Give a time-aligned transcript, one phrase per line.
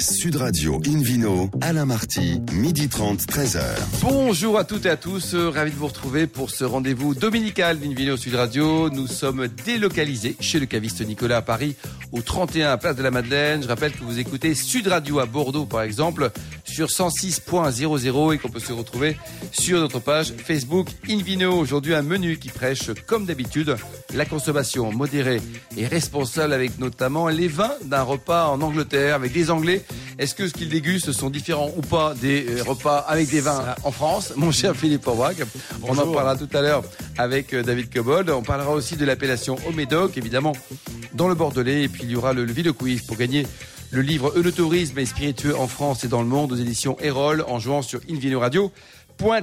[0.00, 3.60] Sud Radio Invino, Alain Marty, midi 30, 13h.
[4.00, 7.80] Bonjour à toutes et à tous, euh, ravi de vous retrouver pour ce rendez-vous dominical
[7.80, 8.90] d'Invino Sud Radio.
[8.90, 11.74] Nous sommes délocalisés chez le caviste Nicolas à Paris,
[12.12, 13.62] au 31 Place de la Madeleine.
[13.62, 16.30] Je rappelle que vous écoutez Sud Radio à Bordeaux par exemple,
[16.64, 19.16] sur 106.00 et qu'on peut se retrouver
[19.50, 21.52] sur notre page Facebook Invino.
[21.52, 23.76] Aujourd'hui un menu qui prêche comme d'habitude
[24.14, 25.40] la consommation modérée
[25.76, 29.84] et responsable avec notamment les vins d'un repas en Angleterre avec des Anglais.
[30.18, 33.74] Est-ce que ce qu'ils dégustent sont différents ou pas des euh, repas avec des vins
[33.84, 35.36] en France Mon cher Philippe Aubrac,
[35.82, 36.82] on en parlera tout à l'heure
[37.16, 38.30] avec euh, David Cobold.
[38.30, 40.52] On parlera aussi de l'appellation au Médoc, évidemment,
[41.14, 41.84] dans le Bordelais.
[41.84, 43.46] Et puis il y aura le, le Ville Quiz pour gagner
[43.90, 47.58] le livre Eunotourisme et spiritueux en France et dans le monde aux éditions Erol en
[47.58, 48.70] jouant sur Invino Radio.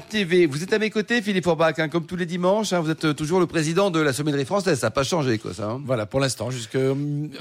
[0.09, 0.45] TV.
[0.45, 2.73] Vous êtes à mes côtés, Philippe Orbach, hein, comme tous les dimanches.
[2.73, 4.79] Hein, vous êtes euh, toujours le président de la sommellerie française.
[4.79, 5.69] Ça n'a pas changé, quoi, ça.
[5.69, 5.81] Hein.
[5.85, 6.77] Voilà, pour l'instant, jusque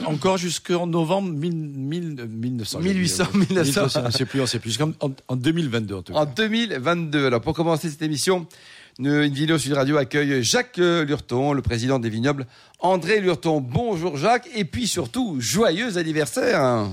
[0.06, 2.80] encore jusqu'en novembre 1900.
[2.80, 3.80] 1800, 1900.
[3.96, 4.78] On ne sait plus, on sait plus.
[4.80, 6.18] En, en 2022, en tout cas.
[6.18, 7.26] En 2022.
[7.26, 8.46] Alors, pour commencer cette émission,
[8.98, 12.46] une vidéo sur Radio accueille Jacques euh, Lurton, le président des vignobles.
[12.84, 16.86] André Lurton, bonjour Jacques, et puis surtout, joyeux anniversaire.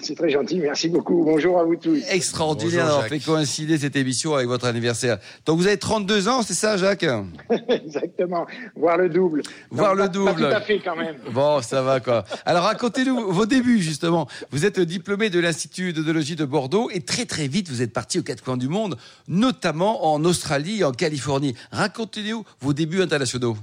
[0.00, 1.24] C'est très gentil, merci beaucoup.
[1.24, 2.00] Bonjour à vous tous.
[2.08, 5.18] Extraordinaire d'avoir fait coïncider cette émission avec votre anniversaire.
[5.44, 7.04] Donc vous avez 32 ans, c'est ça, Jacques?
[7.68, 9.42] Exactement, voir le double.
[9.70, 10.40] Voir le double.
[10.40, 11.16] Pas tout à fait quand même.
[11.34, 12.24] Bon, ça va quoi.
[12.46, 14.26] Alors racontez-nous vos débuts justement.
[14.50, 18.18] Vous êtes diplômé de l'Institut d'onologie de Bordeaux et très très vite vous êtes parti
[18.18, 18.96] aux quatre coins du monde,
[19.28, 21.54] notamment en Australie et en Californie.
[21.72, 23.58] Racontez-nous vos débuts internationaux.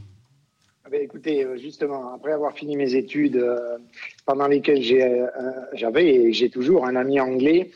[1.17, 3.79] Écoutez, euh, justement, après avoir fini mes études, euh,
[4.27, 5.25] pendant lesquelles euh,
[5.73, 7.71] j'avais et j'ai toujours un ami anglais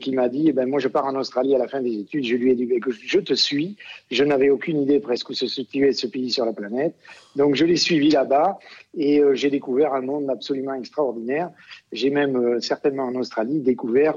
[0.00, 2.24] qui m'a dit, eh ben moi je pars en Australie à la fin des études.
[2.24, 3.76] Je lui ai dit, ben, je te suis.
[4.10, 6.94] Je n'avais aucune idée presque où se situait ce pays sur la planète,
[7.36, 8.58] donc je l'ai suivi là-bas
[8.96, 11.50] et j'ai découvert un monde absolument extraordinaire.
[11.92, 14.16] J'ai même certainement en Australie découvert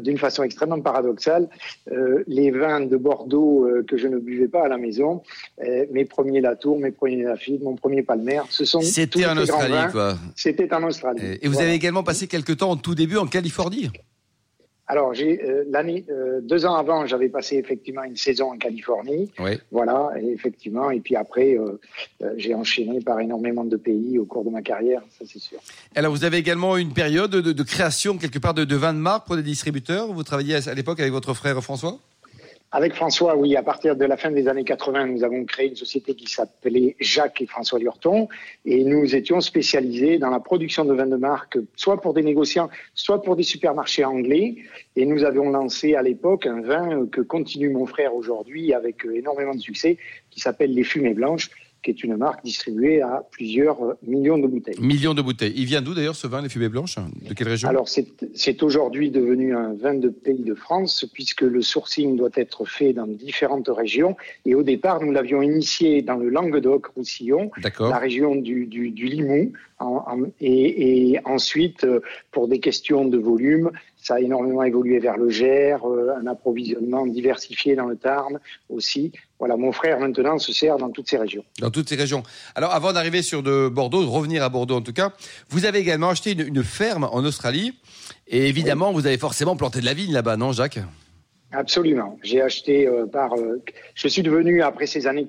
[0.00, 1.48] d'une façon extrêmement paradoxale
[2.26, 5.22] les vins de Bordeaux que je ne buvais pas à la maison,
[5.90, 8.44] mes premiers Latour, mes premiers Lafite mon premier palmaire.
[8.50, 10.16] Ce sont C'était en Australie, quoi.
[10.36, 11.38] C'était en Australie.
[11.40, 13.90] Et vous avez également passé quelques temps, au tout début, en Californie.
[14.88, 19.30] Alors, j'ai euh, l'année euh, deux ans avant, j'avais passé effectivement une saison en Californie.
[19.38, 19.52] Oui.
[19.70, 20.90] Voilà, et effectivement.
[20.90, 21.78] Et puis après, euh,
[22.36, 25.58] j'ai enchaîné par énormément de pays au cours de ma carrière, ça c'est sûr.
[25.94, 29.26] Alors, vous avez également une période de, création quelque part de, de vins de marque
[29.26, 30.12] pour des distributeurs?
[30.12, 31.98] Vous travailliez à l'époque avec votre frère François?
[32.74, 35.76] Avec François, oui, à partir de la fin des années 80, nous avons créé une
[35.76, 38.28] société qui s'appelait Jacques et François Lurton,
[38.64, 42.70] et nous étions spécialisés dans la production de vins de marque, soit pour des négociants,
[42.94, 44.56] soit pour des supermarchés anglais.
[44.96, 49.54] Et nous avions lancé à l'époque un vin que continue mon frère aujourd'hui avec énormément
[49.54, 49.98] de succès,
[50.30, 51.50] qui s'appelle les Fumées Blanches,
[51.82, 54.80] qui est une marque distribuée à plusieurs euh, millions de bouteilles.
[54.80, 55.52] Millions de bouteilles.
[55.56, 56.96] Il vient d'où d'ailleurs ce vin, les fumées blanches
[57.28, 57.68] De quelle région?
[57.68, 62.64] Alors c'est aujourd'hui devenu un vin de pays de France puisque le sourcing doit être
[62.64, 64.16] fait dans différentes régions.
[64.46, 67.50] Et au départ, nous l'avions initié dans le Languedoc-Roussillon,
[67.80, 69.52] la région du, du, du Limoux.
[70.40, 72.00] et, et, ensuite, euh,
[72.30, 73.70] pour des questions de volume,
[74.02, 79.12] ça a énormément évolué vers le Gers, euh, un approvisionnement diversifié dans le Tarn aussi.
[79.38, 81.44] Voilà, mon frère maintenant se sert dans toutes ces régions.
[81.60, 82.24] Dans toutes ces régions.
[82.56, 85.12] Alors, avant d'arriver sur de Bordeaux, de revenir à Bordeaux en tout cas,
[85.50, 87.78] vous avez également acheté une, ferme en Australie.
[88.26, 90.80] Et évidemment, vous avez forcément planté de la vigne là-bas, non, Jacques?
[91.52, 92.18] Absolument.
[92.22, 93.34] J'ai acheté euh, par.
[93.34, 93.62] Euh,
[93.94, 95.28] je suis devenu après ces années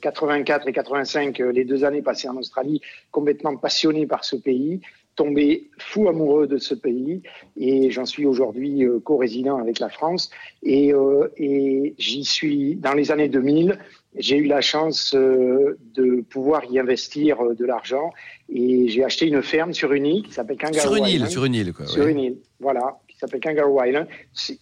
[0.00, 4.80] 84 et 85, les deux années passées en Australie, complètement passionné par ce pays
[5.16, 7.22] tombé fou amoureux de ce pays
[7.56, 10.30] et j'en suis aujourd'hui euh, co-résident avec la France.
[10.62, 13.78] Et, euh, et j'y suis dans les années 2000
[14.18, 18.12] j'ai eu la chance euh, de pouvoir y investir de l'argent
[18.50, 21.44] et j'ai acheté une ferme sur une île qui s'appelle Kangaroo sur une île sur
[21.46, 24.06] une île quoi sur une île voilà qui s'appelle Kangaroo Island.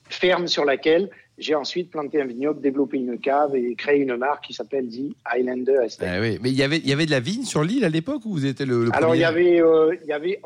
[0.08, 1.10] Ferme sur laquelle
[1.40, 5.14] j'ai ensuite planté un vignoble, développé une cave et créé une marque qui s'appelle The
[5.24, 6.08] Highlander Estate.
[6.10, 6.38] Ah oui.
[6.42, 8.32] Mais il y avait, il y avait de la vigne sur l'île à l'époque ou
[8.32, 10.40] vous étiez le, le Alors il y avait, euh, il y avait,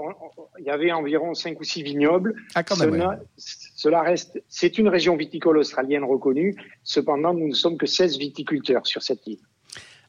[0.59, 2.35] il y avait environ 5 ou 6 vignobles.
[2.55, 2.93] Ah quand même.
[2.93, 6.55] Cela, cela reste, c'est une région viticole australienne reconnue.
[6.85, 9.41] Cependant, nous ne sommes que 16 viticulteurs sur cette île.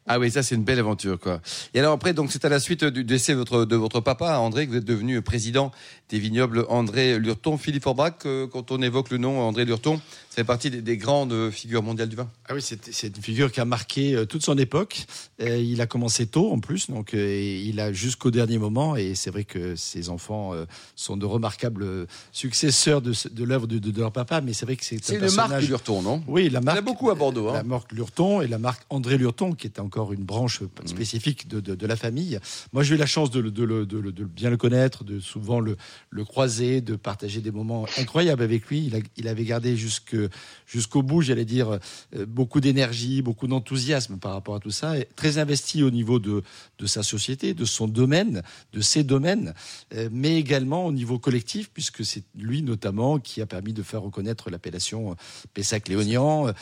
[0.08, 1.42] Ah oui, ça c'est une belle aventure quoi.
[1.74, 4.38] Et alors après, donc c'est à la suite du décès de votre, de votre papa,
[4.38, 5.72] André, que vous êtes devenu président
[6.10, 7.58] des vignobles André Lurton.
[7.58, 10.00] Philippe Orbach, euh, quand on évoque le nom André Lurton,
[10.30, 12.30] ça fait partie des, grandes figures mondiales du vin.
[12.48, 15.06] Ah oui, c'est une figure qui a marqué euh, toute son époque.
[15.40, 18.96] il a commencé tôt en plus, donc euh, il a jusqu'au dernier moment.
[18.96, 20.54] Et c'est vrai que ses enfants
[20.96, 24.42] sont de remarquables successeurs de, de l'œuvre de, de, leur papa.
[24.42, 26.24] Mais c'est vrai que c'est C'est une marque Lurton, non?
[26.28, 26.78] Oui, la marque.
[26.78, 27.50] Il y en a beaucoup à Bordeaux.
[27.50, 27.54] Hein.
[27.54, 31.86] La marque Lurton et la marque André Lurton, qui est encore une branche spécifique de,
[31.86, 32.40] la famille.
[32.74, 35.78] Moi, j'ai eu la chance de, de, bien le connaître, de souvent le
[36.10, 38.92] le croiser, de partager des moments incroyables avec lui.
[39.18, 41.80] Il, avait gardé jusqu'au bout, j'allais dire,
[42.16, 46.20] euh, beaucoup d'énergie, beaucoup d'enthousiasme par rapport à tout ça, et très investi au niveau
[46.20, 46.44] de,
[46.80, 48.44] de sa société, de son domaine,
[48.74, 49.54] de ses domaines,
[49.94, 54.02] euh, mais également au niveau collectif, puisque c'est lui notamment qui a permis de faire
[54.02, 55.16] reconnaître l'appellation
[55.54, 56.54] Pessac-Léognan,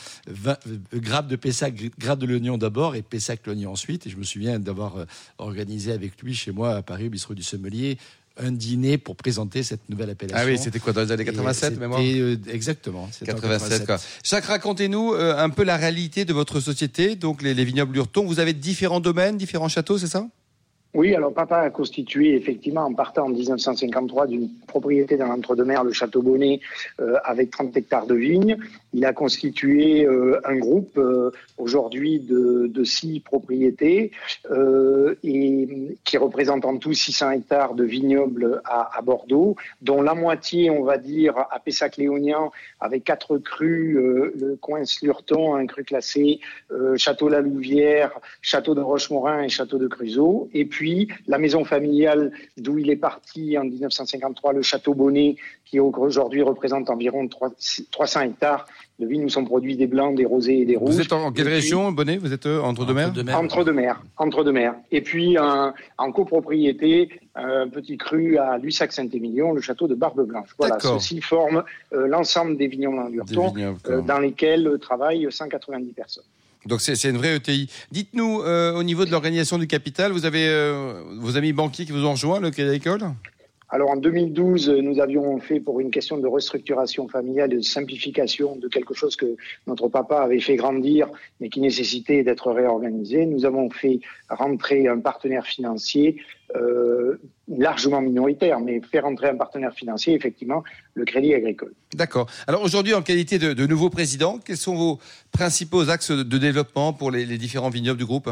[0.94, 4.06] grappe de Pessac, grappe de Léognan d'abord et Pessac-Léognan ensuite.
[4.06, 5.06] Et je me souviens d'avoir
[5.38, 7.98] organisé avec lui chez moi à Paris au bistrot du Sommelier
[8.36, 10.38] un dîner pour présenter cette nouvelle appellation.
[10.40, 13.08] Ah oui, c'était quoi dans les années 87 mémoire euh, Exactement.
[13.24, 13.98] 87, quoi.
[14.24, 18.24] Jacques, racontez-nous euh, un peu la réalité de votre société, donc les, les vignobles Lurton.
[18.24, 20.26] Vous avez différents domaines, différents châteaux, c'est ça?
[20.94, 25.92] Oui, alors papa a constitué effectivement en partant en 1953 d'une propriété dans l'entre-deux-mer, le
[25.92, 26.60] Château Bonnet,
[27.00, 28.56] euh, avec 30 hectares de vignes.
[28.92, 34.12] Il a constitué euh, un groupe euh, aujourd'hui de, de, six propriétés
[35.24, 40.84] et qui représente en tout 600 hectares de vignobles à, Bordeaux, dont la moitié, on
[40.84, 46.40] va dire, à Pessac-Léognan, avec quatre crus, le coin Slurton, un cru classé,
[46.96, 48.12] Château-La Louvière,
[48.42, 50.48] Château de Rochemorin et Château de Cruzeau.
[50.52, 50.83] Et puis
[51.26, 56.90] la maison familiale d'où il est parti en 1953, le Château Bonnet, qui aujourd'hui représente
[56.90, 57.28] environ
[57.90, 58.66] 300 hectares
[58.98, 60.94] de vignes où sont produits des blancs, des rosés et des rouges.
[60.94, 62.16] Vous êtes en quelle région, Bonnet?
[62.16, 63.12] Vous êtes euh, entre deux mers?
[63.34, 64.00] Entre deux mers.
[64.16, 64.74] Entre deux mers.
[64.92, 70.50] Et puis en copropriété, un petit cru à Lussac-Saint-Émilion, le château de Barbe Blanche.
[70.58, 73.08] Voilà, ceci forme euh, l'ensemble des vignobles en
[73.88, 76.24] euh, dans lesquels travaillent 190 personnes.
[76.66, 77.68] Donc c'est une vraie ETI.
[77.90, 81.92] Dites-nous, euh, au niveau de l'organisation du capital, vous avez euh, vos amis banquiers qui
[81.92, 83.10] vous ont rejoint, le Crédit Agricole?
[83.70, 88.68] Alors en 2012, nous avions fait pour une question de restructuration familiale de simplification de
[88.68, 91.08] quelque chose que notre papa avait fait grandir
[91.40, 93.26] mais qui nécessitait d'être réorganisé.
[93.26, 96.22] Nous avons fait rentrer un partenaire financier
[96.54, 97.18] euh,
[97.48, 100.62] largement minoritaire, mais faire entrer un partenaire financier, effectivement,
[100.94, 101.72] le Crédit Agricole.
[101.94, 102.28] D'accord.
[102.46, 104.98] Alors aujourd'hui, en qualité de, nouveau président, quels sont vos
[105.32, 108.30] principaux axes de développement pour les différents vignobles du groupe?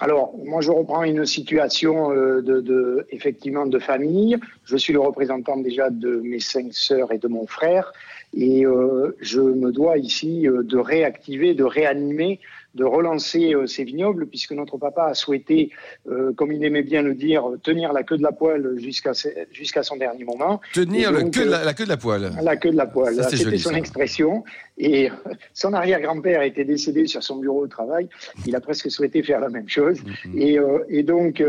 [0.00, 4.36] Alors, moi, je reprends une situation euh, de, de, effectivement de famille.
[4.64, 7.92] Je suis le représentant déjà de mes cinq sœurs et de mon frère,
[8.32, 12.40] et euh, je me dois ici euh, de réactiver, de réanimer
[12.74, 15.70] de relancer euh, ces vignobles, puisque notre papa a souhaité,
[16.08, 19.12] euh, comme il aimait bien le dire, tenir la queue de la poêle jusqu'à
[19.52, 20.60] jusqu'à son dernier moment.
[20.72, 22.32] Tenir le queue la, queue de la poêle.
[22.42, 23.22] La queue de la poêle.
[23.30, 24.44] C'était son expression.
[24.76, 25.08] Et
[25.52, 28.08] son arrière-grand-père était décédé sur son bureau de travail.
[28.44, 30.00] Il a presque souhaité faire la même chose.
[30.00, 30.38] Mm-hmm.
[30.40, 31.42] et, euh, et, donc,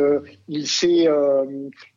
[0.48, 1.07] il s'est,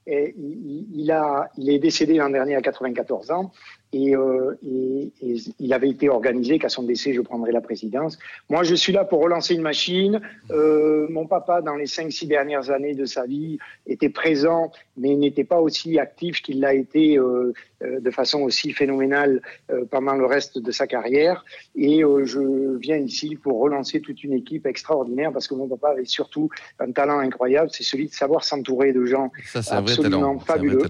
[0.06, 3.52] il, a, il est décédé l'an dernier à 94 ans.
[3.92, 8.18] Et, euh, et, et, il avait été organisé qu'à son décès, je prendrai la présidence.
[8.50, 10.20] Moi, je suis là pour relancer une machine.
[10.50, 15.14] Euh, mon papa, dans les cinq, six dernières années de sa vie, était présent, mais
[15.14, 17.52] n'était pas aussi actif qu'il l'a été euh,
[17.82, 21.44] euh de façon aussi phénoménale euh, pendant le reste de sa carrière.
[21.74, 25.90] Et euh, je viens ici pour relancer toute une équipe extraordinaire parce que mon papa
[25.90, 26.48] avait surtout
[26.78, 30.82] un talent incroyable, c'est celui de savoir s'entourer de gens Ça, absolument fabuleux,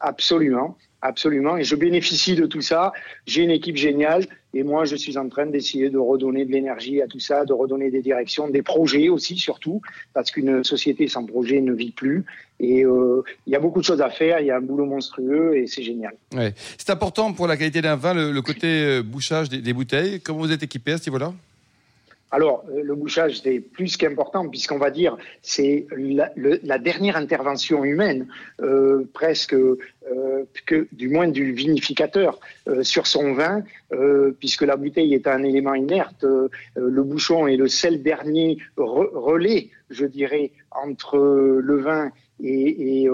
[0.00, 0.76] absolument.
[1.00, 1.56] Absolument.
[1.56, 2.92] Et je bénéficie de tout ça.
[3.26, 4.26] J'ai une équipe géniale.
[4.54, 7.52] Et moi, je suis en train d'essayer de redonner de l'énergie à tout ça, de
[7.52, 9.82] redonner des directions, des projets aussi, surtout,
[10.14, 12.24] parce qu'une société sans projet ne vit plus.
[12.58, 14.40] Et euh, il y a beaucoup de choses à faire.
[14.40, 16.14] Il y a un boulot monstrueux et c'est génial.
[16.34, 16.54] Ouais.
[16.78, 20.20] C'est important pour la qualité d'un vin, le, côté euh, bouchage des, des, bouteilles.
[20.20, 21.32] Comment vous êtes équipé à ce niveau-là?
[22.30, 27.84] Alors, euh, le bouchage, c'est plus qu'important, puisqu'on va dire, c'est la, la, dernière intervention
[27.84, 28.28] humaine,
[28.60, 29.78] euh, presque, euh,
[30.66, 32.38] que, du moins du vinificateur,
[32.82, 33.62] sur son vin,
[34.40, 36.24] puisque la bouteille est un élément inerte.
[36.76, 43.08] le bouchon est le seul dernier relais, je dirais, entre le vin et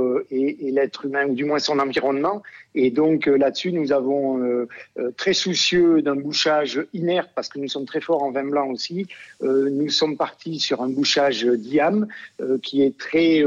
[0.73, 2.43] l'être humain, ou du moins son environnement.
[2.75, 4.69] Et donc euh, là-dessus, nous avons euh,
[5.17, 9.07] très soucieux d'un bouchage inerte, parce que nous sommes très forts en vin blanc aussi.
[9.43, 12.07] nous sommes partis sur un bouchage diam
[12.63, 13.43] qui est très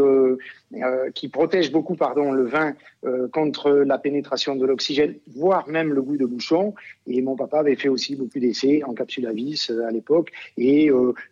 [0.75, 5.93] euh, qui protège beaucoup pardon, le vin euh, contre la pénétration de l'oxygène, voire même
[5.93, 6.75] le goût de bouchon.
[7.05, 10.33] Et mon papa avait fait aussi beaucoup d'essais en capsule à vis euh, à l'époque.
[10.57, 10.91] Et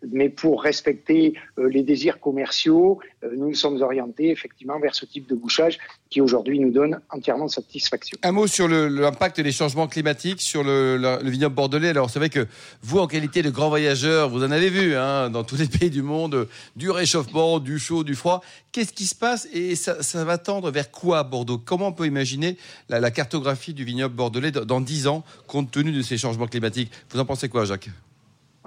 [0.10, 5.36] mais pour respecter les désirs commerciaux, nous nous sommes orientés effectivement vers ce type de
[5.36, 7.85] bouchage qui aujourd'hui nous donne entièrement satisfaction.
[8.24, 11.90] Un mot sur l'impact des changements climatiques sur le, le vignoble bordelais.
[11.90, 12.48] Alors c'est vrai que
[12.82, 15.90] vous, en qualité de grand voyageur, vous en avez vu hein, dans tous les pays
[15.90, 18.42] du monde, du réchauffement, du chaud, du froid.
[18.72, 21.58] Qu'est-ce qui se passe et ça, ça, va tendre vers quoi à Bordeaux?
[21.58, 22.58] Comment on peut imaginer
[22.90, 26.92] la, la cartographie du vignoble bordelais dans 10 ans compte tenu de ces changements climatiques?
[27.10, 27.90] Vous en pensez quoi, Jacques?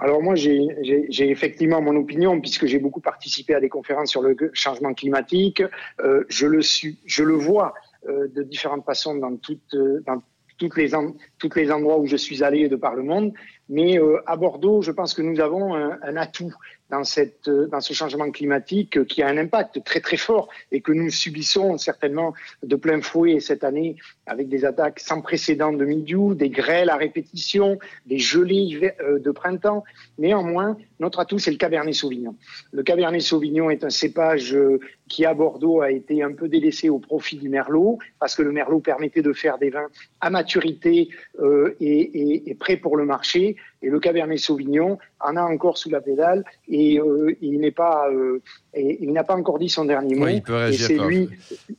[0.01, 4.35] Alors moi, j'ai effectivement mon opinion puisque j'ai beaucoup participé à des conférences sur le
[4.53, 5.61] changement climatique.
[5.99, 7.73] Euh, je, le suis, je le vois
[8.07, 9.75] de différentes façons dans toutes,
[10.05, 10.21] dans
[10.57, 10.91] toutes les,
[11.37, 13.33] toutes les endroits où je suis allé de par le monde.
[13.67, 16.53] Mais à Bordeaux, je pense que nous avons un, un atout
[16.89, 20.91] dans, cette, dans ce changement climatique qui a un impact très très fort et que
[20.91, 26.35] nous subissons certainement de plein fouet cette année avec des attaques sans précédent de milieu,
[26.35, 29.83] des grêles à répétition, des gelées euh, de printemps.
[30.17, 32.35] Néanmoins, notre atout, c'est le Cabernet Sauvignon.
[32.71, 36.89] Le Cabernet Sauvignon est un cépage euh, qui, à Bordeaux, a été un peu délaissé
[36.89, 39.87] au profit du Merlot, parce que le Merlot permettait de faire des vins
[40.21, 43.55] à maturité euh, et, et, et prêts pour le marché.
[43.81, 48.09] Et le Cabernet Sauvignon en a encore sous la pédale et euh, il n'est pas,
[48.09, 48.41] euh,
[48.73, 50.27] et, il n'a pas encore dit son dernier mot.
[50.27, 51.29] il peut réagir et c'est lui,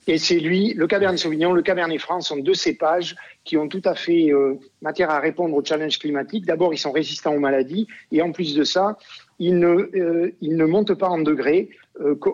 [0.06, 3.82] et c'est lui, le Cabernet Sauvignon, le Cabernet Franc sont deux cépages qui ont tout
[3.84, 6.46] à fait euh, matière à répondre au challenge climatique.
[6.46, 8.96] D'abord, ils sont résistants aux maladies et en plus de ça,
[9.38, 11.70] ils ne, euh, ils ne montent pas en degrés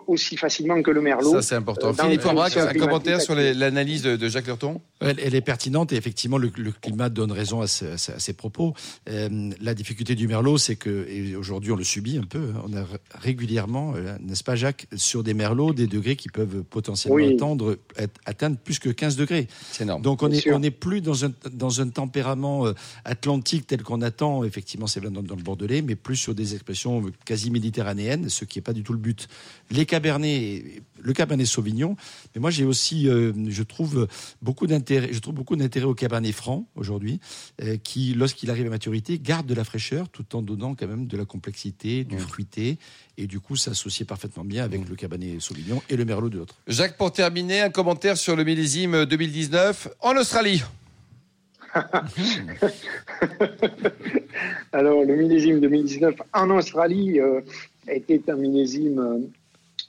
[0.06, 1.32] aussi facilement que le merlot.
[1.32, 1.88] Ça, c'est important.
[1.88, 4.80] Euh, Philippe Aubrac, un commentaire sur l'analyse de, de Jacques Lurton?
[5.00, 8.12] Elle, elle est pertinente et effectivement le, le climat donne raison à, ce- à ce-
[8.12, 8.74] à ces propos.
[9.08, 12.52] Euh, la difficulté du merlot, c'est que et aujourd'hui on le subit un peu.
[12.56, 12.84] hein, On a
[13.20, 17.34] régulièrement, euh, n'est-ce pas Jacques, sur des merlots des degrés qui peuvent potentiellement Oui.
[17.34, 19.48] atteindre, être- atteindre plus que 15 degrés.
[19.72, 20.02] C'est énorme.
[20.02, 22.72] Donc on n'est plus dans un dans un tempérament euh,
[23.04, 27.04] atlantique tel qu'on attend effectivement c'est dans, dans le Bordelais, mais plus sur des expressions
[27.24, 29.28] quasi méditerranéennes, ce qui n'est pas du tout le but.
[29.70, 30.64] Les cabernets,
[31.00, 31.96] le cabernet sauvignon,
[32.34, 34.08] mais moi j'ai aussi euh, je trouve
[34.42, 37.20] beaucoup d'intérêt, je trouve beaucoup d'intérêt au cabernet franc aujourd'hui,
[37.62, 41.06] euh, qui lorsqu'il arrive à maturité garde de la fraîcheur tout en donnant quand même
[41.06, 42.18] de la complexité, du Mmh.
[42.18, 42.78] fruité,
[43.18, 46.56] et du coup s'associer parfaitement bien avec le cabernet sauvignon et le merlot de l'autre.
[46.66, 50.62] Jacques, pour terminer, un commentaire sur le millésime 2019 en Australie.
[54.72, 57.40] Alors, le millésime 2019 en Australie euh,
[57.88, 59.28] était un millésime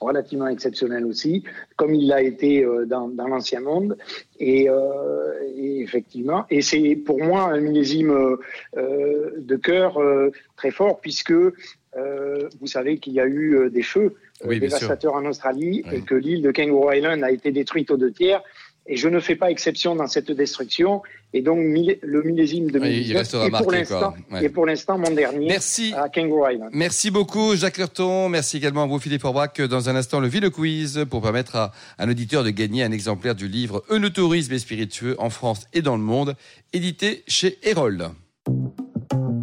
[0.00, 1.44] relativement exceptionnel aussi,
[1.76, 3.96] comme il l'a été euh, dans, dans l'ancien monde.
[4.38, 8.36] Et, euh, et effectivement, et c'est pour moi un millésime
[8.76, 13.82] euh, de cœur euh, très fort, puisque euh, vous savez qu'il y a eu des
[13.82, 14.14] feux
[14.44, 15.96] Oui, dévastateurs en Australie Oui.
[15.98, 18.42] et que l'île de Kangaroo Island a été détruite aux deux tiers.
[18.88, 21.02] Et je ne fais pas exception dans cette destruction.
[21.34, 24.14] Et donc, le millésime 2019 restera est, pour marqué, l'instant.
[24.32, 24.44] Ouais.
[24.44, 25.92] est pour l'instant mon dernier Merci.
[25.94, 26.70] à Kangaroo Island.
[26.72, 28.30] Merci beaucoup, Jacques Lurton.
[28.30, 29.60] Merci également à vous, Philippe Aubrac.
[29.60, 33.34] Dans un instant, le Ville Quiz pour permettre à un auditeur de gagner un exemplaire
[33.34, 36.34] du livre Eunotourisme et spiritueux en France et dans le monde,
[36.72, 38.08] édité chez Erol.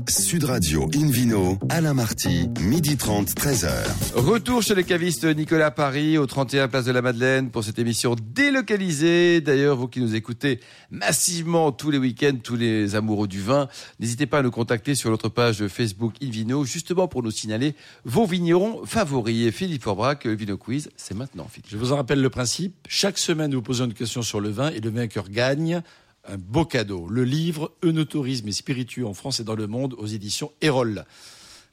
[0.09, 3.69] Sud Radio Invino, Alain Marty, midi 30, 13h.
[4.13, 8.15] Retour chez le caviste Nicolas Paris, au 31 Place de la Madeleine, pour cette émission
[8.33, 9.41] délocalisée.
[9.41, 10.59] D'ailleurs, vous qui nous écoutez
[10.91, 13.67] massivement tous les week-ends, tous les amoureux du vin,
[13.99, 18.25] n'hésitez pas à nous contacter sur notre page Facebook Invino, justement pour nous signaler vos
[18.25, 19.47] vignerons favoris.
[19.47, 21.71] Et Philippe Forbrac, le Vino Quiz, c'est maintenant, Philippe.
[21.71, 22.75] Je vous en rappelle le principe.
[22.87, 25.81] Chaque semaine, nous posons une question sur le vin et le vainqueur gagne
[26.27, 27.07] un beau cadeau.
[27.07, 31.05] Le livre Eunotourisme et spiritueux en France et dans le monde aux éditions Erol.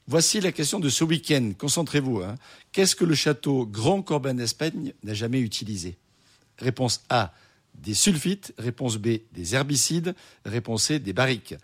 [0.07, 1.53] Voici la question de ce week-end.
[1.57, 2.21] Concentrez-vous.
[2.21, 2.35] hein.
[2.71, 5.97] Qu'est-ce que le château Grand Corben d'Espagne n'a jamais utilisé?
[6.59, 7.33] Réponse A,
[7.75, 8.53] des sulfites.
[8.57, 10.13] Réponse B, des herbicides.
[10.45, 11.55] Réponse C, des barriques.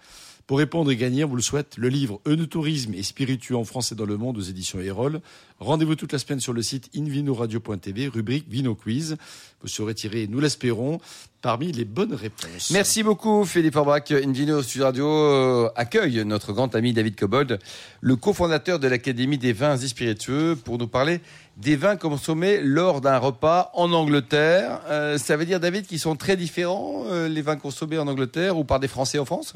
[0.49, 3.91] Pour répondre et gagner, on vous le souhaite, le livre Eunotourisme et spiritueux en France
[3.91, 5.21] et dans le monde aux éditions Erol.
[5.59, 9.17] Rendez-vous toute la semaine sur le site invinoradio.tv, rubrique Vino Quiz.
[9.61, 10.99] Vous serez tiré, nous l'espérons,
[11.43, 12.71] parmi les bonnes réponses.
[12.71, 14.11] Merci beaucoup, Philippe Forbrac.
[14.11, 17.59] Invino Sud Radio euh, accueille notre grand ami David Cobold,
[18.01, 21.21] le cofondateur de l'Académie des vins et spiritueux, pour nous parler
[21.57, 24.81] des vins consommés lors d'un repas en Angleterre.
[24.87, 28.57] Euh, ça veut dire, David, qu'ils sont très différents, euh, les vins consommés en Angleterre
[28.57, 29.53] ou par des Français en France?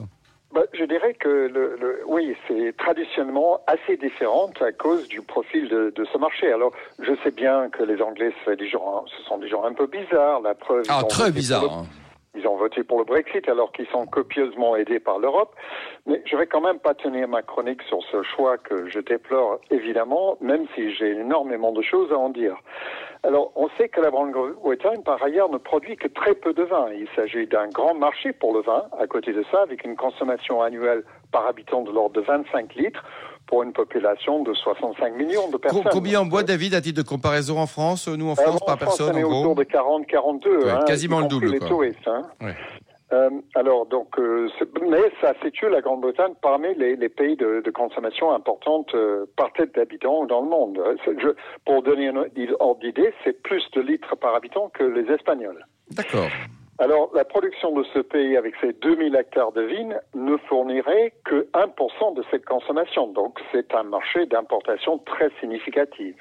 [0.53, 5.67] Bah, je dirais que le, le- oui, c'est traditionnellement assez différent à cause du profil
[5.67, 6.51] de, de ce marché.
[6.51, 9.74] Alors, je sais bien que les Anglais, c'est des gens, ce sont des gens un
[9.74, 10.41] peu bizarres.
[10.41, 11.63] La preuve, Ah, très bizarre.
[11.79, 11.86] hein.
[12.36, 15.56] Ils ont voté pour le Brexit alors qu'ils sont copieusement aidés par l'Europe.
[16.08, 19.60] Mais je vais quand même pas tenir ma chronique sur ce choix que je déplore
[19.70, 22.58] évidemment, même si j'ai énormément de choses à en dire.
[23.22, 26.88] Alors, on sait que la Grande-Bretagne, par ailleurs, ne produit que très peu de vin.
[26.92, 30.62] Il s'agit d'un grand marché pour le vin, à côté de ça, avec une consommation
[30.62, 33.04] annuelle par habitant de l'ordre de 25 litres
[33.48, 35.84] pour une population de 65 millions de personnes.
[35.92, 38.78] Combien on boit, David, à titre de comparaison en France Nous, en France, par en
[38.78, 40.50] France, personne, on est en gros autour de 40, 42.
[40.66, 41.68] Ouais, hein, quasiment le double, Les quoi.
[41.68, 42.22] touristes, hein.
[42.42, 42.56] Ouais.
[43.12, 44.50] Euh, alors, donc, euh,
[44.90, 49.54] mais ça situe la Grande-Bretagne parmi les, les pays de, de consommation importante euh, par
[49.54, 50.80] tête d'habitant dans le monde.
[50.80, 52.16] Euh, je- pour donner un
[52.60, 55.64] ordre d'idée, c'est plus de litres par habitant que les Espagnols.
[55.92, 56.28] D'accord.
[56.80, 61.48] Alors, la production de ce pays, avec ses 2000 hectares de vignes, ne fournirait que
[61.53, 63.08] 1% de cette consommation.
[63.08, 66.15] Donc, c'est un marché d'importation très significative.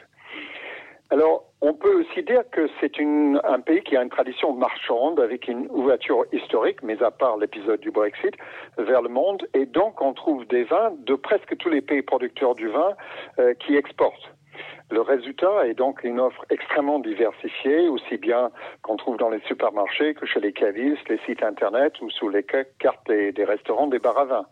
[1.08, 5.48] Alors, on peut aussi dire que c'est un pays qui a une tradition marchande avec
[5.48, 8.34] une ouverture historique, mais à part l'épisode du Brexit,
[8.78, 9.46] vers le monde.
[9.54, 12.94] Et donc, on trouve des vins de presque tous les pays producteurs du vin
[13.38, 14.32] euh, qui exportent.
[14.92, 18.50] Le résultat est donc une offre extrêmement diversifiée, aussi bien
[18.82, 22.42] qu'on trouve dans les supermarchés que chez les cavistes, les sites internet ou sous les
[22.42, 24.46] cartes des, restaurants, des bars à vin.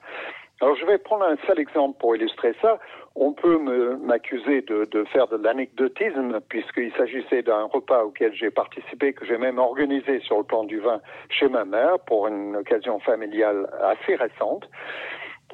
[0.62, 2.78] Alors je vais prendre un seul exemple pour illustrer ça.
[3.16, 3.58] On peut
[3.98, 9.36] m'accuser de, de, faire de l'anecdotisme puisqu'il s'agissait d'un repas auquel j'ai participé, que j'ai
[9.36, 14.14] même organisé sur le plan du vin chez ma mère pour une occasion familiale assez
[14.14, 14.66] récente.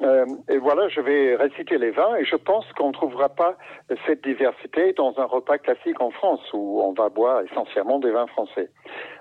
[0.01, 3.57] Euh, et voilà, je vais réciter les vins et je pense qu'on ne trouvera pas
[4.05, 8.27] cette diversité dans un repas classique en France où on va boire essentiellement des vins
[8.27, 8.69] français.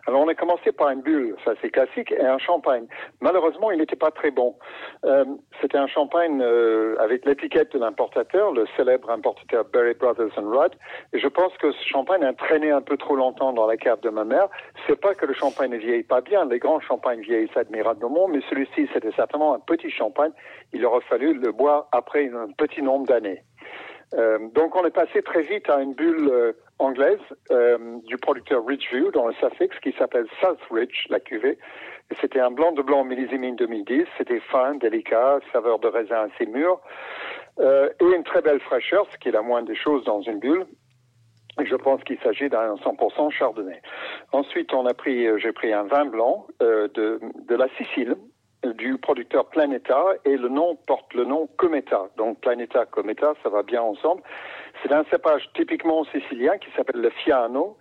[0.06, 2.86] Alors on a commencé par une bulle, ça c'est classique, et un champagne.
[3.20, 4.56] Malheureusement, il n'était pas très bon.
[5.04, 5.24] Euh,
[5.60, 10.72] C'était un champagne euh, avec l'étiquette de l'importateur, le célèbre importateur Berry Brothers and Rudd.
[11.12, 14.00] Et je pense que ce champagne a traîné un peu trop longtemps dans la cave
[14.00, 14.48] de ma mère.
[14.86, 18.40] C'est pas que le champagne ne vieillit pas bien, les grands champagnes vieillissent admirablement, mais
[18.48, 20.32] celui-ci c'était certainement un petit champagne.
[20.72, 23.42] Il aurait fallu le boire après un petit nombre d'années.
[24.14, 28.64] Euh, donc on est passé très vite à une bulle euh, anglaise euh, du producteur
[28.66, 31.58] Ridgeview dans le Sussex qui s'appelle Southridge, la cuvée.
[32.20, 34.04] C'était un blanc de blanc millésimine 2010.
[34.18, 36.80] C'était fin, délicat, saveur de raisin assez mûr
[37.58, 40.38] euh, et une très belle fraîcheur, ce qui est la moindre des choses dans une
[40.38, 40.66] bulle.
[41.58, 43.80] Et je pense qu'il s'agit d'un 100% chardonnay.
[44.32, 46.88] Ensuite, on a pris, j'ai pris un vin blanc de,
[47.48, 48.14] de la Sicile,
[48.74, 52.08] du producteur Planeta et le nom porte le nom Cometa.
[52.16, 54.22] Donc Planeta, Cometa, ça va bien ensemble.
[54.82, 57.76] C'est un cépage typiquement sicilien qui s'appelle le Fiano.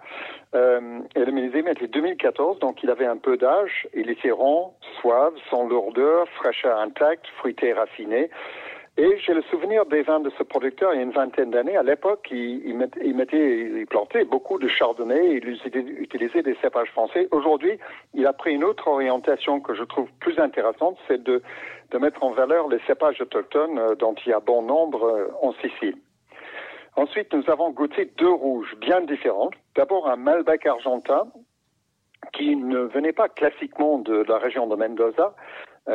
[0.53, 3.87] Euh, et le millésime était 2014, donc il avait un peu d'âge.
[3.93, 8.29] Il était rond, suave, sans lourdeur, fraîcheur intacte, fruité raffiné.
[8.97, 11.75] Et j'ai le souvenir des vins de ce producteur il y a une vingtaine d'années.
[11.75, 15.49] À l'époque, il, il, il, mettait, il plantait beaucoup de chardonnay, il
[15.99, 17.27] utilisait des cépages français.
[17.31, 17.77] Aujourd'hui,
[18.13, 21.43] il a pris une autre orientation que je trouve plus intéressante, c'est de,
[21.91, 25.27] de mettre en valeur les cépages autochtones euh, dont il y a bon nombre euh,
[25.41, 25.97] en Sicile.
[26.95, 29.55] Ensuite, nous avons goûté deux rouges bien différentes.
[29.75, 31.27] D'abord un Malbec argentin
[32.31, 35.35] qui ne venait pas classiquement de la région de Mendoza,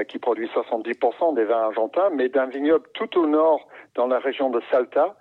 [0.09, 4.51] qui produit 70% des vins argentins, mais d'un vignoble tout au nord dans la région
[4.51, 5.17] de Salta.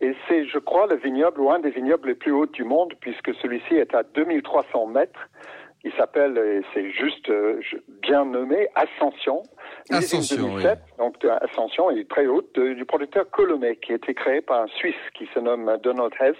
[0.00, 2.94] Et c'est, je crois, le vignoble ou un des vignobles les plus hauts du monde,
[3.00, 5.28] puisque celui-ci est à 2300 mètres.
[5.84, 7.60] Il s'appelle, et c'est juste euh,
[8.00, 9.42] bien nommé, Ascension.
[9.90, 14.62] Ascension, 2007, Donc Ascension est très haute, du producteur Colomé, qui a été créé par
[14.62, 16.36] un Suisse qui se nomme Donald Hess.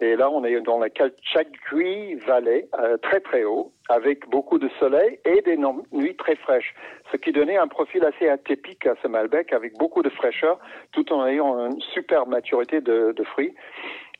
[0.00, 4.68] Et là, on est dans la Calchagui Valley, euh, très très haut, avec beaucoup de
[4.78, 5.58] soleil et des
[5.92, 6.74] nuits très fraîches,
[7.10, 10.60] ce qui donnait un profil assez atypique à ce Malbec, avec beaucoup de fraîcheur,
[10.92, 13.54] tout en ayant une super maturité de, fruits.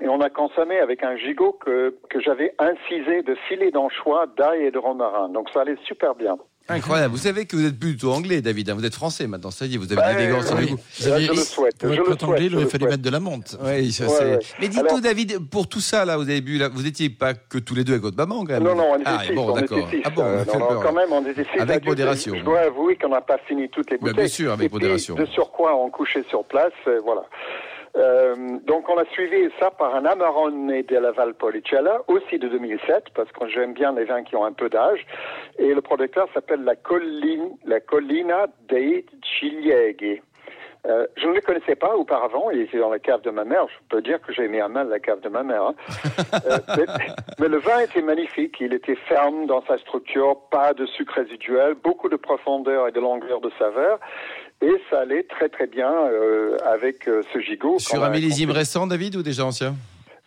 [0.01, 4.71] Et on a consommé avec un gigot que j'avais incisé de filets d'anchois, d'ail et
[4.71, 5.29] de romarin.
[5.29, 6.37] Donc ça allait super bien.
[6.71, 7.13] Incroyable.
[7.13, 8.69] Vous savez que vous êtes plutôt anglais, David.
[8.71, 8.75] Hein.
[8.75, 9.51] Vous êtes français maintenant.
[9.51, 10.53] Ça y est, vous avez Ouais, l'élégance ouais.
[10.53, 10.79] avec vous.
[11.07, 11.79] Aviez- je le souhaite.
[11.79, 13.57] Pour je être anglais, il aurait fallu mettre de la menthe.
[13.63, 14.39] Oui, ça, Ouais.
[14.61, 17.33] Mais dites-nous, Alors- David, pour tout ça, là, vous avez bu, là, vous étiez pas
[17.35, 18.63] que tous les deux avec votre maman, quand même.
[18.65, 19.89] Non, non, on était ah, six, bon, on d'accord.
[20.05, 22.35] Ah bon, Euh, on fait non, non, peur, quand même, on était six Avec modération.
[22.37, 24.25] Je dois avouer qu'on n'a pas fini toutes les Bah, bouteilles.
[24.27, 25.15] bien sûr, avec Et puis, modération.
[25.15, 26.73] de surcroît, on couchait sur place,
[27.05, 27.23] voilà.
[27.97, 33.05] Euh, donc on a suivi ça par un Amarone de la Valpolicella, aussi de 2007,
[33.15, 35.07] parce que j'aime bien les vins qui ont un peu d'âge.
[35.59, 39.05] Et le producteur s'appelle la, colline, la Collina dei
[39.39, 40.21] Cilieghi.
[40.87, 43.67] Euh, je ne le connaissais pas auparavant, il était dans la cave de ma mère.
[43.69, 45.63] Je peux dire que j'ai mis à mal la cave de ma mère.
[45.63, 45.75] hein.
[46.47, 46.85] Euh, mais,
[47.41, 51.75] mais le vin était magnifique, il était ferme dans sa structure, pas de sucre résiduel,
[51.75, 53.99] beaucoup de profondeur et de longueur de saveur.
[54.61, 57.79] Et ça allait très très bien euh, avec euh, ce gigot.
[57.79, 59.75] Sur un millésime récent, David, ou déjà ancien?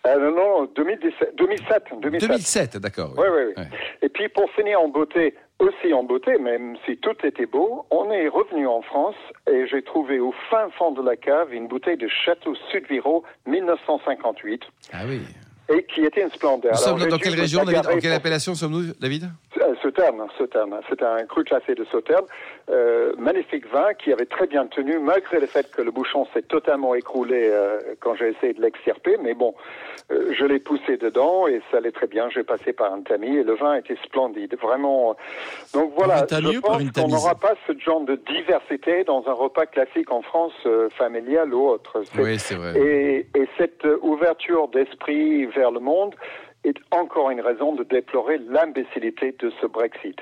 [0.08, 1.84] Euh, non, non, 2017, 2007.
[2.02, 2.30] 2007.
[2.30, 3.14] 2007, d'accord.
[3.18, 3.54] Oui, oui, oui.
[3.58, 3.70] Ouais.
[4.02, 8.10] Et puis pour finir en beauté, aussi en beauté, même si tout était beau, on
[8.10, 9.16] est revenu en France
[9.48, 14.64] et j'ai trouvé au fin fond de la cave une bouteille de Château Sud-Viro 1958
[14.92, 15.22] Ah oui.
[15.74, 16.72] Et qui était une splendeur.
[16.74, 17.88] Nous Alors, sommes dans, quelle région, David?
[17.88, 19.30] En quelle appellation sommes-nous, David?
[19.62, 20.76] Euh, Sauterne, Sauterne.
[20.90, 22.26] C'est un cru classé de Sauterne.
[22.70, 26.42] Euh, magnifique vin qui avait très bien tenu, malgré le fait que le bouchon s'est
[26.42, 29.18] totalement écroulé euh, quand j'ai essayé de l'extirper.
[29.22, 29.54] Mais bon,
[30.12, 32.30] euh, je l'ai poussé dedans et ça allait très bien.
[32.30, 34.56] J'ai passé par un tamis et le vin était splendide.
[34.62, 35.16] Vraiment.
[35.74, 40.12] Donc voilà, je pense qu'on n'aura pas ce genre de diversité dans un repas classique
[40.12, 42.04] en France, euh, familial ou autre.
[42.18, 42.74] Oui, c'est vrai.
[42.80, 46.16] et, et cette ouverture d'esprit vers le monde
[46.64, 50.18] est encore une raison de déplorer l'imbécilité de ce Brexit.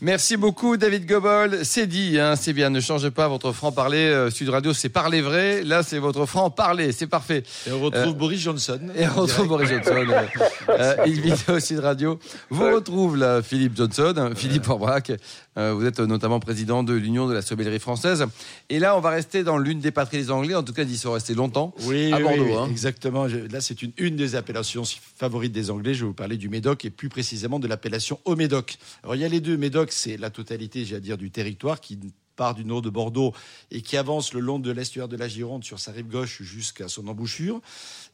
[0.00, 1.58] Merci beaucoup, David Gobol.
[1.64, 2.70] C'est dit, hein, c'est bien.
[2.70, 3.98] Ne changez pas votre franc-parler.
[3.98, 5.64] Euh, Sud Radio, c'est parler vrai.
[5.64, 6.92] Là, c'est votre franc-parler.
[6.92, 7.42] C'est parfait.
[7.66, 8.78] Et on retrouve Euh, Boris Johnson.
[8.96, 10.06] Et on retrouve Boris Johnson.
[10.08, 10.24] euh,
[10.70, 12.20] euh, une vidéo Sud Radio.
[12.48, 15.10] Vous retrouve là, Philippe Johnson, hein, Philippe Orbrac.
[15.56, 18.24] Euh, vous êtes notamment président de l'Union de la sommellerie française.
[18.70, 20.54] Et là, on va rester dans l'une des patries des Anglais.
[20.54, 21.74] En tout cas, ils sont restés longtemps.
[21.82, 22.44] Oui, à Bordeaux.
[22.44, 22.68] oui, hein.
[22.70, 23.26] exactement.
[23.26, 24.84] Là, c'est une, une des appellations
[25.16, 25.94] favorites des Anglais.
[25.94, 28.76] Je vais vous parler du Médoc et plus précisément de l'appellation au Médoc.
[29.02, 29.56] Alors, il y a les deux.
[29.56, 31.98] Médoc, c'est la totalité, j'ai à dire, du territoire qui
[32.36, 33.34] part du nord de Bordeaux
[33.72, 36.86] et qui avance le long de l'estuaire de la Gironde sur sa rive gauche jusqu'à
[36.88, 37.60] son embouchure.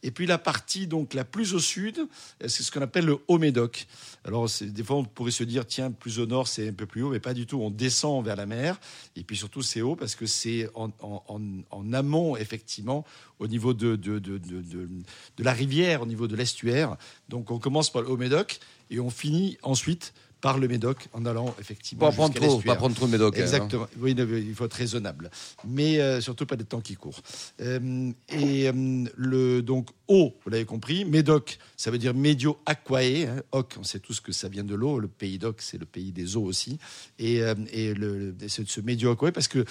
[0.03, 3.19] Et puis la partie donc la plus au sud, euh, c'est ce qu'on appelle le
[3.29, 3.87] Haut Médoc.
[4.25, 7.03] Alors des fois on pourrait se dire tiens plus au nord c'est un peu plus
[7.03, 7.61] haut, mais pas du tout.
[7.61, 8.81] On descend vers la mer
[9.15, 11.23] et puis surtout c'est haut parce que c'est en, en-
[11.71, 13.05] en- amont effectivement
[13.41, 16.97] au niveau de, de, de, de, la rivière, au niveau de l'estuaire.
[17.29, 18.59] Donc on commence par le Haut Médoc
[18.89, 22.95] et on finit ensuite par le Médoc en allant effectivement Pas prendre trop, pas prendre
[22.95, 23.35] trop médoc.
[23.39, 23.41] hein.
[23.41, 23.87] Exactement.
[23.99, 25.31] Oui, il faut être raisonnable,
[25.67, 27.23] mais euh, surtout pas des temps qui courent.
[27.63, 33.25] Euh, et euh, le donc eau, vous l'avez compris, Médoc, ça veut dire Medio Aquae.
[33.27, 34.99] Hein, Oc, on sait tous que ça vient de l'eau.
[34.99, 36.79] Le pays d'Oc, c'est le pays des eaux aussi.
[37.19, 37.41] Et,
[37.73, 39.65] et le, ce, ce Medio Aquae, parce que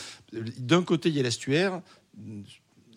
[0.58, 1.84] d'un côté il y a l'estuaire.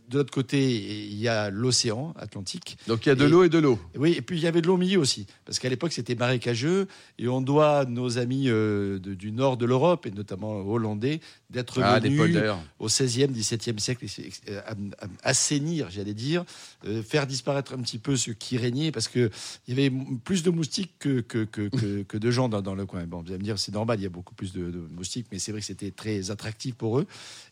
[0.08, 0.74] De l'autre côté,
[1.06, 2.78] il y a l'océan Atlantique.
[2.86, 3.78] Donc il y a de l'eau et de l'eau.
[3.96, 6.14] Oui, et puis il y avait de l'eau au milieu aussi, parce qu'à l'époque c'était
[6.14, 6.86] marécageux,
[7.18, 11.80] et on doit nos amis euh, de- du nord de l'Europe, et notamment hollandais, d'être
[11.82, 12.18] Ah, venus
[12.78, 14.06] au XVIe, XVIIe siècle,
[14.48, 14.60] euh,
[15.22, 16.44] assainir, j'allais dire,
[16.86, 19.30] euh, faire disparaître un petit peu ce qui régnait, parce que
[19.66, 19.92] il y avait
[20.24, 23.04] plus de moustiques que, que, que, que- que de gens dans, dans le coin.
[23.06, 25.26] Bon, vous allez me dire, c'est normal, il y a beaucoup plus de, de moustiques,
[25.32, 27.06] mais c'est vrai que c'était très attractif pour eux.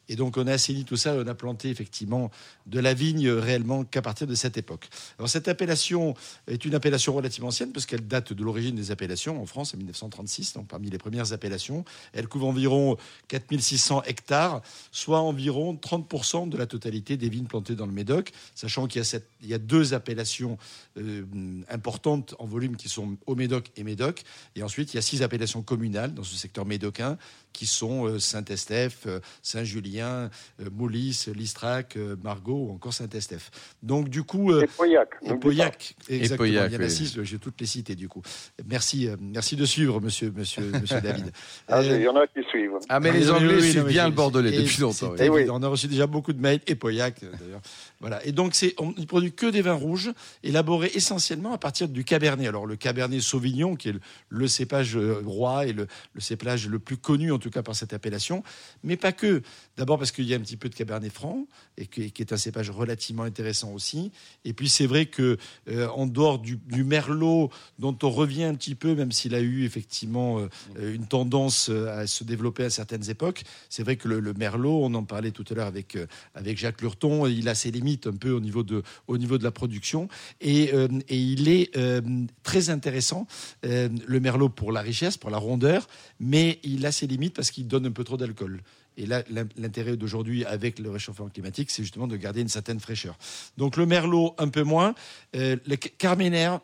[0.08, 2.30] Et donc on a assaini tout ça, on a planté effectivement
[2.66, 4.88] de la vigne réellement qu'à partir de cette époque.
[5.18, 6.14] Alors cette appellation
[6.46, 9.78] est une appellation relativement ancienne parce qu'elle date de l'origine des appellations en France en
[9.78, 11.84] 1936, donc parmi les premières appellations.
[12.12, 12.96] Elle couvre environ
[13.28, 18.86] 4600 hectares, soit environ 30% de la totalité des vignes plantées dans le Médoc, sachant
[18.86, 19.02] qu'il
[19.42, 20.58] y a deux appellations
[20.96, 21.24] euh,
[21.68, 24.22] importantes en volume qui sont au Médoc et Médoc.
[24.56, 27.18] Et ensuite, il y a six appellations communales dans ce secteur médocain
[27.54, 30.28] qui sont euh, Saint-Estèphe, euh, Saint-Julien,
[30.60, 33.50] euh, Moulis, Listrac, Margot ou encore Saint-Estèphe.
[33.82, 35.08] Donc du coup, Et Pauillac.
[35.22, 36.36] et Pauillac, exactement.
[36.38, 36.90] Pauillac, il y en a oui.
[36.90, 38.20] six, j'ai toutes les cités du coup.
[38.66, 41.32] Merci, merci de suivre, monsieur, monsieur, monsieur David.
[41.68, 42.72] Ah, Euh, Il y en a qui suivent.
[42.88, 45.12] Ah, mais les Anglais oui, suivent bien le Bordelais et depuis longtemps.
[45.12, 45.28] oui.
[45.28, 45.38] Oui.
[45.40, 45.58] évident.
[45.58, 47.62] On a reçu déjà beaucoup de mails, et Pauillac d'ailleurs.
[48.00, 48.24] Voilà.
[48.26, 50.10] Et donc, c'est, on ne produit que des vins rouges,
[50.42, 52.48] élaborés essentiellement à partir du Cabernet.
[52.48, 56.78] Alors, le Cabernet Sauvignon, qui est le, le cépage roi et le, le cépage le
[56.78, 58.42] plus connu, en tout cas, par cette appellation.
[58.82, 59.42] Mais pas que.
[59.76, 62.36] D'abord parce qu'il y a un petit peu de Cabernet Franc, et qui, est un
[62.36, 64.10] cépage relativement intéressant aussi.
[64.44, 65.36] Et puis, c'est vrai que,
[65.68, 69.64] euh, en dehors du, Merlot, dont on revient un petit peu, même s'il a eu
[69.64, 74.34] effectivement euh, une tendance euh, à se développer à certaines époques, c'est vrai que le,
[74.34, 77.70] Merlot, on en parlait tout à l'heure avec, euh, avec Jacques Lurton, il a ses
[77.70, 80.08] limites un peu au niveau de, au niveau de la production.
[80.40, 82.00] Et, euh, et il est euh,
[82.42, 83.26] très intéressant,
[83.64, 85.88] euh, le Merlot, pour la richesse, pour la rondeur,
[86.20, 88.62] mais il a ses limites parce qu'il donne un peu trop d'alcool.
[88.96, 92.80] Et là, l'in- l'intérêt d'aujourd'hui avec le réchauffement climatique, c'est justement de garder une certaine
[92.80, 93.18] fraîcheur.
[93.58, 94.94] Donc le Merlot, un peu moins.
[95.34, 96.56] Euh, le Carméner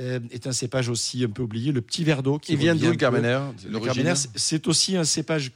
[0.00, 1.70] euh, est un cépage aussi un peu oublié.
[1.70, 2.96] Le petit verre d'eau qui Il vient d'où le.
[2.96, 5.52] Carmener Le Carméner, c'est- aussi un cépage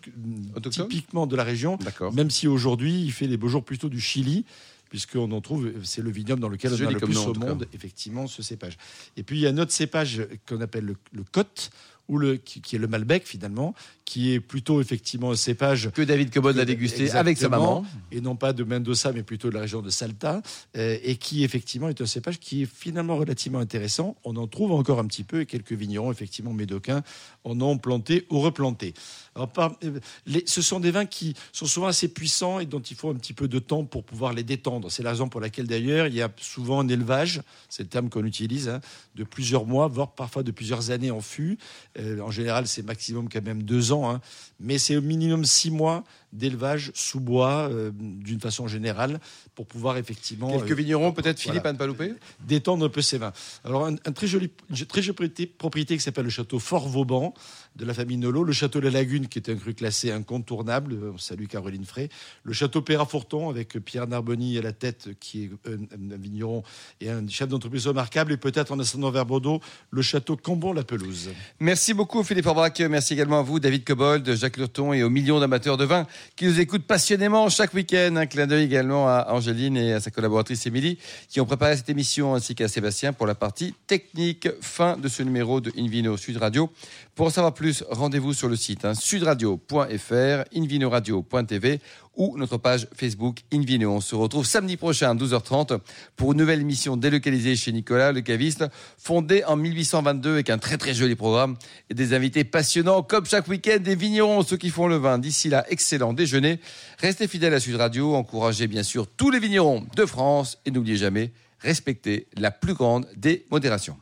[0.55, 2.13] Autochtone typiquement de la région, D'accord.
[2.13, 4.45] même si aujourd'hui il fait les beaux jours plutôt du Chili,
[4.91, 7.67] puisqu'on en trouve, c'est le vignoble dans lequel on a le plus nom, au monde,
[7.75, 8.77] effectivement, ce cépage.
[9.17, 11.71] Et puis il y a un autre cépage qu'on appelle le, le Côte,
[12.09, 16.01] ou le, qui, qui est le Malbec finalement, qui est plutôt effectivement un cépage Que
[16.01, 17.85] David Cobod l'a dégusté avec sa maman.
[18.11, 20.41] et non pas de Mendoza, mais plutôt de la région de Salta,
[20.77, 24.17] euh, et qui effectivement est un cépage qui est finalement relativement intéressant.
[24.25, 27.03] On en trouve encore un petit peu, et quelques vignerons, effectivement médocains,
[27.45, 28.95] en ont planté ou replanté.
[29.35, 32.81] Alors, par- euh, les- ce sont des vins qui sont souvent assez puissants et dont
[32.81, 34.91] il faut un petit peu de temps pour pouvoir les détendre.
[34.91, 38.09] C'est la raison pour laquelle d'ailleurs il y a souvent un élevage, c'est le terme
[38.09, 38.81] qu'on utilise, hein,
[39.17, 41.59] de plusieurs mois, voire parfois de plusieurs années en fût.
[41.99, 44.21] Euh, en général, c'est maximum quand même deux ans, hein,
[44.61, 49.19] mais c'est au minimum six mois d'élevage sous bois euh, d'une façon générale
[49.55, 51.71] pour pouvoir effectivement Quelques euh, vignerons, peut-être Philippe voilà.
[51.71, 52.13] à ne pas louper?
[52.47, 53.33] Détendre un peu ses vins.
[53.65, 56.89] Alors, un, un très joli, une très jolie propriété, propriété qui s'appelle le château Fort
[56.89, 57.35] Vauban
[57.77, 61.13] de la famille Nolot, le château La Lagune qui est un cru classé incontournable, euh,
[61.15, 62.09] on salue Caroline Frey,
[62.43, 66.63] le château Perraforton avec Pierre Narboni à la tête qui est un, un- vigneron
[67.01, 71.31] et un chef d'entreprise remarquable, et peut-être en ascendant vers Bordeaux, le château Cambon-la-Pelouse.
[71.61, 72.81] Merci beaucoup Philippe Orbrac.
[72.81, 76.47] Merci également à vous David Cobold, Jacques Lurton et aux millions d'amateurs de vin qui
[76.47, 78.17] nous écoutent passionnément chaque week-end.
[78.17, 81.89] Un clin d'œil également à Angéline et à sa collaboratrice Émilie qui ont préparé cette
[81.89, 84.49] émission ainsi qu'à Sébastien pour la partie technique.
[84.61, 86.71] Fin de ce numéro de Invino Sud Radio.
[87.19, 91.81] Pour en savoir plus, rendez-vous sur le site hein, sudradio.fr, invinoradio.tv
[92.15, 93.91] ou notre page Facebook Invino.
[93.91, 95.81] On se retrouve samedi prochain à 12h30
[96.15, 98.67] pour une nouvelle émission délocalisée chez Nicolas, le caviste,
[98.99, 101.57] fondé en 1822 avec un très très joli programme
[101.91, 105.19] et des invités passionnants comme chaque week-end, des vignerons, ceux qui font le vin.
[105.19, 106.61] D'ici là, excellent déjeuner.
[106.99, 110.99] Restez fidèles à Sud Radio, encouragez bien sûr tous les vignerons de France et n'oubliez
[110.99, 113.97] jamais, respectez la plus grande des modérations.